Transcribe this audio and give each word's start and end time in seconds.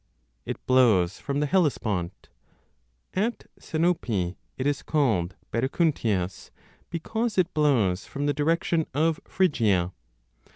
It 0.47 0.65
blows 0.65 1.19
from 1.19 1.41
the 1.41 1.45
Hellespont. 1.45 2.29
[At 3.13 3.45
Sinope 3.59 4.35
it 4.57 4.65
is 4.65 4.79
2 4.79 4.83
5 4.85 4.85
called 4.87 5.35
Berecyntias, 5.51 6.49
because 6.89 7.37
it 7.37 7.53
blows 7.53 8.07
from 8.07 8.25
the 8.25 8.33
direction 8.33 8.87
of 8.95 9.19
Phrygia. 9.27 9.91